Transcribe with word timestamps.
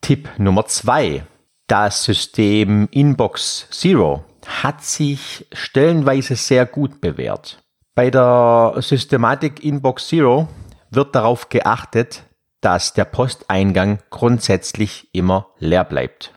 Tipp 0.00 0.28
Nummer 0.38 0.66
zwei. 0.66 1.24
Das 1.66 2.04
System 2.04 2.88
Inbox 2.90 3.68
Zero 3.70 4.24
hat 4.46 4.84
sich 4.84 5.46
stellenweise 5.52 6.36
sehr 6.36 6.66
gut 6.66 7.00
bewährt. 7.00 7.62
Bei 7.94 8.10
der 8.10 8.74
Systematik 8.78 9.64
Inbox 9.64 10.08
Zero 10.08 10.48
wird 10.90 11.14
darauf 11.14 11.48
geachtet, 11.48 12.24
dass 12.60 12.92
der 12.92 13.04
Posteingang 13.04 13.98
grundsätzlich 14.10 15.08
immer 15.12 15.48
leer 15.58 15.84
bleibt. 15.84 16.34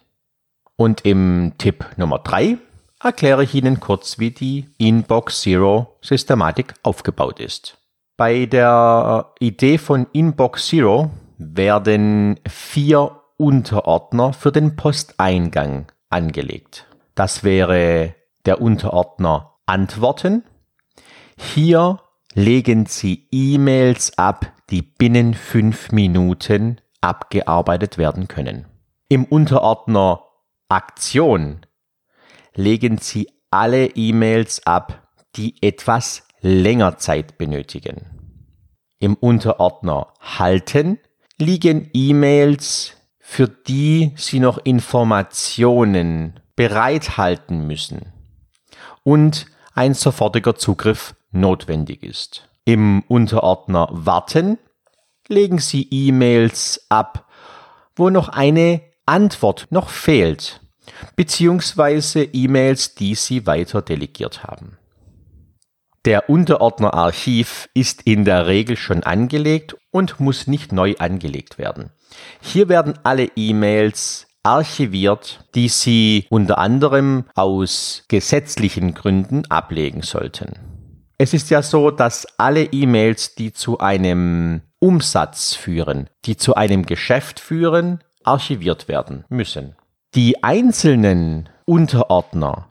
Und 0.76 1.06
im 1.06 1.54
Tipp 1.58 1.86
Nummer 1.98 2.20
drei 2.20 2.58
erkläre 3.02 3.44
ich 3.44 3.54
Ihnen 3.54 3.80
kurz, 3.80 4.20
wie 4.20 4.32
die 4.32 4.70
Inbox 4.78 5.42
Zero 5.42 5.98
Systematik 6.02 6.74
aufgebaut 6.84 7.40
ist. 7.40 7.78
Bei 8.18 8.48
der 8.48 9.32
Idee 9.40 9.78
von 9.78 10.08
Inbox 10.12 10.70
Zero 10.70 11.12
werden 11.38 12.40
vier 12.50 13.12
Unterordner 13.38 14.34
für 14.34 14.52
den 14.52 14.76
Posteingang 14.76 15.92
angelegt. 16.10 16.88
Das 17.14 17.44
wäre 17.44 18.16
der 18.48 18.60
Unterordner 18.60 19.60
Antworten. 19.68 20.44
Hier 21.38 22.00
legen 22.34 22.88
Sie 22.88 23.28
E-Mails 23.32 24.18
ab, 24.18 24.52
die 24.72 24.82
binnen 24.82 25.36
fünf 25.36 25.92
Minuten 25.92 26.82
abgearbeitet 27.02 28.00
werden 28.00 28.28
können. 28.28 28.66
Im 29.10 29.26
Unterordner 29.26 30.24
Aktion 30.70 31.68
legen 32.56 32.98
Sie 32.98 33.30
alle 33.52 33.86
E-Mails 33.86 34.66
ab, 34.66 35.08
die 35.36 35.62
etwas 35.62 36.27
länger 36.42 36.98
Zeit 36.98 37.38
benötigen. 37.38 38.06
Im 39.00 39.16
Unterordner 39.16 40.14
Halten 40.20 41.00
liegen 41.38 41.90
E-Mails 41.94 42.94
für 43.20 43.48
die 43.48 44.14
Sie 44.16 44.40
noch 44.40 44.58
Informationen 44.58 46.40
bereithalten 46.56 47.68
müssen 47.68 48.14
und 49.04 49.46
ein 49.74 49.94
sofortiger 49.94 50.56
Zugriff 50.56 51.16
notwendig 51.32 52.04
ist. 52.04 52.48
Im 52.66 53.04
Unterordner 53.08 53.88
Warten 53.92 54.58
legen 55.28 55.60
Sie 55.60 55.88
E-Mails 55.92 56.86
ab, 56.90 57.30
wo 57.96 58.10
noch 58.10 58.30
eine 58.30 58.82
Antwort 59.06 59.68
noch 59.70 59.90
fehlt, 59.90 60.62
beziehungsweise 61.16 62.24
E-Mails, 62.24 62.96
die 62.96 63.16
Sie 63.16 63.46
weiter 63.46 63.82
delegiert 63.82 64.44
haben. 64.44 64.78
Der 66.08 66.30
Unterordner 66.30 66.94
Archiv 66.94 67.68
ist 67.74 68.04
in 68.04 68.24
der 68.24 68.48
Regel 68.48 68.78
schon 68.78 69.04
angelegt 69.04 69.76
und 69.92 70.22
muss 70.22 70.48
nicht 70.48 70.72
neu 70.72 70.96
angelegt 71.00 71.58
werden. 71.58 71.92
Hier 72.40 72.70
werden 72.70 72.98
alle 73.04 73.30
E-Mails 73.36 74.26
archiviert, 74.42 75.44
die 75.54 75.68
Sie 75.68 76.26
unter 76.30 76.60
anderem 76.60 77.26
aus 77.36 78.06
gesetzlichen 78.08 78.94
Gründen 78.94 79.52
ablegen 79.52 80.02
sollten. 80.02 80.54
Es 81.18 81.34
ist 81.34 81.50
ja 81.50 81.62
so, 81.62 81.92
dass 81.92 82.26
alle 82.40 82.64
E-Mails, 82.64 83.36
die 83.36 83.52
zu 83.52 83.80
einem 83.80 84.62
Umsatz 84.80 85.56
führen, 85.56 86.10
die 86.24 86.38
zu 86.38 86.56
einem 86.56 86.86
Geschäft 86.86 87.42
führen, 87.42 88.02
archiviert 88.24 88.88
werden 88.88 89.26
müssen. 89.28 89.76
Die 90.16 90.42
einzelnen 90.42 91.50
Unterordner 91.66 92.67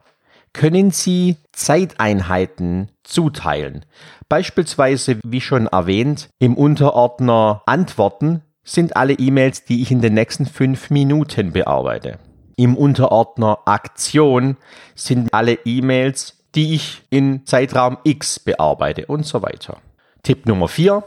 können 0.56 0.90
Sie 0.90 1.36
Zeiteinheiten 1.52 2.90
zuteilen. 3.04 3.84
Beispielsweise, 4.30 5.20
wie 5.22 5.42
schon 5.42 5.66
erwähnt, 5.66 6.30
im 6.38 6.56
Unterordner 6.56 7.62
Antworten 7.66 8.42
sind 8.64 8.96
alle 8.96 9.12
E-Mails, 9.12 9.64
die 9.64 9.82
ich 9.82 9.90
in 9.90 10.00
den 10.00 10.14
nächsten 10.14 10.46
fünf 10.46 10.88
Minuten 10.88 11.52
bearbeite. 11.52 12.18
Im 12.56 12.74
Unterordner 12.74 13.58
Aktion 13.66 14.56
sind 14.94 15.32
alle 15.34 15.58
E-Mails, 15.66 16.38
die 16.54 16.74
ich 16.74 17.02
in 17.10 17.44
Zeitraum 17.44 17.98
X 18.04 18.40
bearbeite 18.40 19.04
und 19.06 19.26
so 19.26 19.42
weiter. 19.42 19.76
Tipp 20.22 20.46
Nummer 20.46 20.68
vier: 20.68 21.04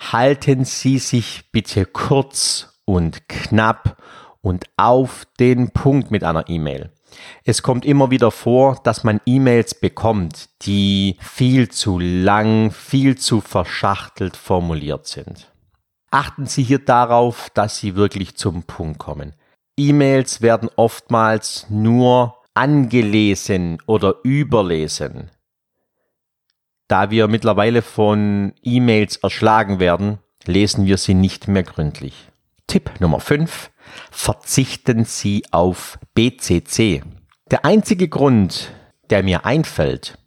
Halten 0.00 0.64
Sie 0.64 0.98
sich 0.98 1.44
bitte 1.52 1.86
kurz 1.86 2.80
und 2.84 3.28
knapp 3.28 4.02
und 4.40 4.64
auf 4.76 5.24
den 5.38 5.70
Punkt 5.70 6.10
mit 6.10 6.24
einer 6.24 6.48
E-Mail. 6.48 6.90
Es 7.44 7.62
kommt 7.62 7.84
immer 7.84 8.10
wieder 8.10 8.30
vor, 8.30 8.80
dass 8.84 9.04
man 9.04 9.20
E-Mails 9.26 9.74
bekommt, 9.74 10.48
die 10.62 11.16
viel 11.20 11.68
zu 11.68 11.98
lang, 11.98 12.70
viel 12.70 13.16
zu 13.16 13.40
verschachtelt 13.40 14.36
formuliert 14.36 15.06
sind. 15.06 15.52
Achten 16.10 16.46
Sie 16.46 16.62
hier 16.62 16.78
darauf, 16.78 17.50
dass 17.50 17.78
Sie 17.78 17.96
wirklich 17.96 18.36
zum 18.36 18.62
Punkt 18.62 18.98
kommen. 18.98 19.34
E-Mails 19.76 20.42
werden 20.42 20.70
oftmals 20.76 21.66
nur 21.68 22.36
angelesen 22.54 23.78
oder 23.86 24.16
überlesen. 24.24 25.30
Da 26.88 27.10
wir 27.10 27.28
mittlerweile 27.28 27.82
von 27.82 28.54
E-Mails 28.62 29.18
erschlagen 29.18 29.78
werden, 29.78 30.18
lesen 30.46 30.86
wir 30.86 30.96
sie 30.96 31.14
nicht 31.14 31.46
mehr 31.46 31.62
gründlich. 31.62 32.14
Tipp 32.66 32.90
Nummer 32.98 33.20
5. 33.20 33.70
Verzichten 34.10 35.04
Sie 35.04 35.44
auf 35.50 35.98
BCC. 36.14 37.02
Der 37.50 37.64
einzige 37.64 38.08
Grund, 38.08 38.72
der 39.10 39.22
mir 39.22 39.44
einfällt, 39.44 40.18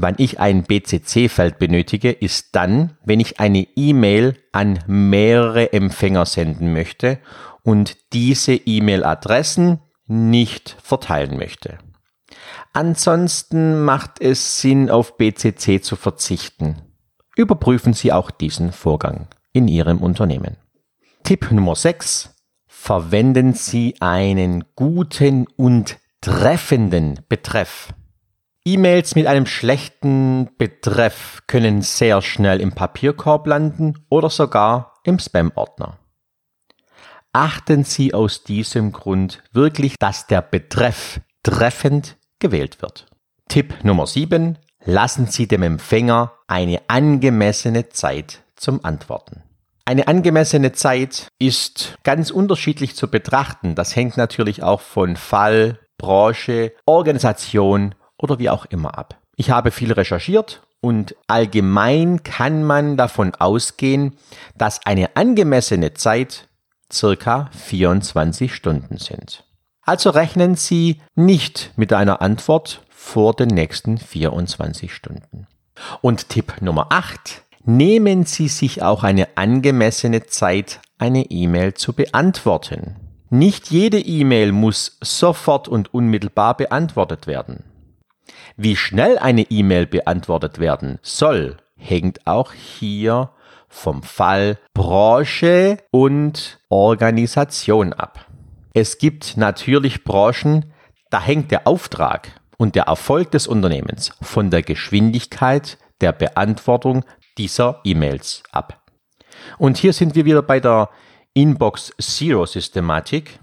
Wann 0.00 0.14
ich 0.18 0.38
ein 0.38 0.62
BCC-Feld 0.62 1.58
benötige, 1.58 2.12
ist 2.12 2.54
dann, 2.54 2.96
wenn 3.04 3.18
ich 3.18 3.40
eine 3.40 3.66
E-Mail 3.74 4.36
an 4.52 4.78
mehrere 4.86 5.72
Empfänger 5.72 6.24
senden 6.24 6.72
möchte 6.72 7.18
und 7.64 7.96
diese 8.12 8.54
E-Mail-Adressen 8.54 9.80
nicht 10.06 10.76
verteilen 10.80 11.36
möchte. 11.36 11.78
Ansonsten 12.72 13.82
macht 13.82 14.20
es 14.20 14.60
Sinn, 14.60 14.88
auf 14.88 15.16
BCC 15.16 15.82
zu 15.82 15.96
verzichten. 15.96 16.76
Überprüfen 17.34 17.92
Sie 17.92 18.12
auch 18.12 18.30
diesen 18.30 18.70
Vorgang 18.70 19.26
in 19.52 19.66
Ihrem 19.66 19.98
Unternehmen. 19.98 20.58
Tipp 21.24 21.50
Nummer 21.50 21.74
6. 21.74 22.36
Verwenden 22.80 23.52
Sie 23.52 23.96
einen 24.00 24.64
guten 24.74 25.46
und 25.56 25.98
treffenden 26.22 27.20
Betreff. 27.28 27.92
E-Mails 28.64 29.14
mit 29.14 29.26
einem 29.26 29.44
schlechten 29.44 30.48
Betreff 30.56 31.42
können 31.46 31.82
sehr 31.82 32.22
schnell 32.22 32.62
im 32.62 32.72
Papierkorb 32.72 33.46
landen 33.46 34.06
oder 34.08 34.30
sogar 34.30 34.94
im 35.04 35.18
Spam-Ordner. 35.18 35.98
achten 37.32 37.84
Sie 37.84 38.14
aus 38.14 38.44
diesem 38.44 38.92
Grund 38.92 39.42
wirklich, 39.52 39.96
dass 39.98 40.26
der 40.26 40.40
Betreff 40.40 41.20
treffend 41.42 42.16
gewählt 42.38 42.80
wird. 42.80 43.06
Tipp 43.48 43.74
Nummer 43.82 44.06
7. 44.06 44.56
Lassen 44.84 45.26
Sie 45.26 45.46
dem 45.46 45.62
Empfänger 45.62 46.32
eine 46.46 46.80
angemessene 46.88 47.90
Zeit 47.90 48.44
zum 48.56 48.82
Antworten. 48.82 49.42
Eine 49.88 50.06
angemessene 50.06 50.72
Zeit 50.72 51.28
ist 51.38 51.96
ganz 52.02 52.30
unterschiedlich 52.30 52.94
zu 52.94 53.08
betrachten. 53.08 53.74
Das 53.74 53.96
hängt 53.96 54.18
natürlich 54.18 54.62
auch 54.62 54.82
von 54.82 55.16
Fall, 55.16 55.78
Branche, 55.96 56.74
Organisation 56.84 57.94
oder 58.18 58.38
wie 58.38 58.50
auch 58.50 58.66
immer 58.66 58.98
ab. 58.98 59.18
Ich 59.36 59.48
habe 59.48 59.70
viel 59.70 59.90
recherchiert 59.90 60.60
und 60.82 61.16
allgemein 61.26 62.22
kann 62.22 62.64
man 62.64 62.98
davon 62.98 63.34
ausgehen, 63.34 64.18
dass 64.58 64.84
eine 64.84 65.16
angemessene 65.16 65.94
Zeit 65.94 66.48
circa 66.92 67.48
24 67.52 68.54
Stunden 68.54 68.98
sind. 68.98 69.46
Also 69.80 70.10
rechnen 70.10 70.54
Sie 70.56 71.00
nicht 71.14 71.72
mit 71.76 71.94
einer 71.94 72.20
Antwort 72.20 72.82
vor 72.90 73.32
den 73.32 73.48
nächsten 73.48 73.96
24 73.96 74.92
Stunden. 74.92 75.46
Und 76.02 76.28
Tipp 76.28 76.60
Nummer 76.60 76.88
8 76.90 77.47
nehmen 77.64 78.24
Sie 78.24 78.48
sich 78.48 78.82
auch 78.82 79.04
eine 79.04 79.36
angemessene 79.36 80.26
Zeit, 80.26 80.80
eine 80.98 81.30
E-Mail 81.30 81.74
zu 81.74 81.92
beantworten. 81.92 82.96
Nicht 83.30 83.70
jede 83.70 83.98
E-Mail 83.98 84.52
muss 84.52 84.98
sofort 85.02 85.68
und 85.68 85.92
unmittelbar 85.92 86.56
beantwortet 86.56 87.26
werden. 87.26 87.64
Wie 88.56 88.74
schnell 88.74 89.18
eine 89.18 89.42
E-Mail 89.42 89.86
beantwortet 89.86 90.58
werden 90.58 90.98
soll, 91.02 91.58
hängt 91.76 92.26
auch 92.26 92.52
hier 92.52 93.30
vom 93.68 94.02
Fall 94.02 94.58
Branche 94.74 95.78
und 95.90 96.58
Organisation 96.68 97.92
ab. 97.92 98.26
Es 98.74 98.98
gibt 98.98 99.36
natürlich 99.36 100.04
Branchen, 100.04 100.72
da 101.10 101.20
hängt 101.20 101.50
der 101.50 101.66
Auftrag 101.66 102.40
und 102.56 102.74
der 102.74 102.84
Erfolg 102.84 103.30
des 103.30 103.46
Unternehmens 103.46 104.12
von 104.20 104.50
der 104.50 104.62
Geschwindigkeit 104.62 105.78
der 106.00 106.12
Beantwortung 106.12 107.04
dieser 107.38 107.80
E-Mails 107.84 108.42
ab. 108.52 108.82
Und 109.58 109.78
hier 109.78 109.92
sind 109.92 110.14
wir 110.14 110.24
wieder 110.24 110.42
bei 110.42 110.60
der 110.60 110.90
Inbox 111.32 111.92
Zero 112.00 112.44
Systematik. 112.44 113.38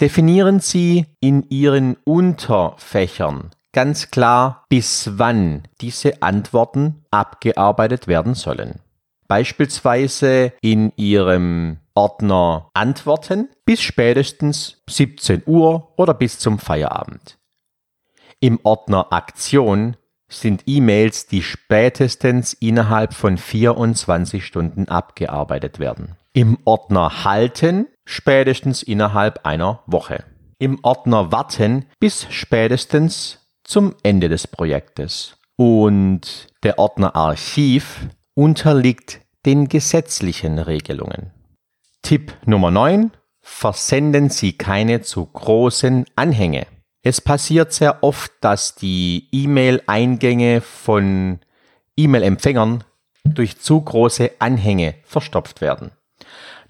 Definieren 0.00 0.60
Sie 0.60 1.06
in 1.20 1.44
Ihren 1.50 1.96
Unterfächern 2.04 3.50
ganz 3.72 4.10
klar, 4.10 4.64
bis 4.68 5.10
wann 5.14 5.62
diese 5.80 6.22
Antworten 6.22 7.04
abgearbeitet 7.10 8.08
werden 8.08 8.34
sollen. 8.34 8.80
Beispielsweise 9.28 10.52
in 10.60 10.92
Ihrem 10.96 11.78
Ordner 11.94 12.70
Antworten 12.74 13.48
bis 13.64 13.80
spätestens 13.80 14.82
17 14.88 15.42
Uhr 15.46 15.92
oder 15.96 16.14
bis 16.14 16.38
zum 16.38 16.58
Feierabend. 16.58 17.38
Im 18.40 18.58
Ordner 18.62 19.12
Aktion 19.12 19.96
sind 20.30 20.62
E-Mails, 20.66 21.26
die 21.26 21.42
spätestens 21.42 22.54
innerhalb 22.54 23.14
von 23.14 23.36
24 23.36 24.44
Stunden 24.44 24.88
abgearbeitet 24.88 25.78
werden. 25.78 26.16
Im 26.32 26.58
Ordner 26.64 27.24
Halten 27.24 27.88
spätestens 28.04 28.82
innerhalb 28.82 29.44
einer 29.44 29.82
Woche. 29.86 30.24
Im 30.58 30.78
Ordner 30.82 31.32
Warten 31.32 31.86
bis 31.98 32.26
spätestens 32.30 33.38
zum 33.64 33.94
Ende 34.02 34.28
des 34.28 34.46
Projektes. 34.46 35.36
Und 35.56 36.48
der 36.62 36.78
Ordner 36.78 37.16
Archiv 37.16 38.06
unterliegt 38.34 39.20
den 39.46 39.68
gesetzlichen 39.68 40.58
Regelungen. 40.58 41.32
Tipp 42.02 42.34
Nummer 42.46 42.70
9. 42.70 43.10
Versenden 43.42 44.30
Sie 44.30 44.52
keine 44.52 45.00
zu 45.00 45.26
großen 45.26 46.06
Anhänge. 46.14 46.66
Es 47.02 47.20
passiert 47.20 47.72
sehr 47.72 48.02
oft, 48.02 48.32
dass 48.40 48.74
die 48.74 49.28
E-Mail-Eingänge 49.32 50.60
von 50.60 51.40
E-Mail-Empfängern 51.96 52.84
durch 53.24 53.58
zu 53.58 53.80
große 53.80 54.32
Anhänge 54.38 54.94
verstopft 55.04 55.60
werden. 55.60 55.92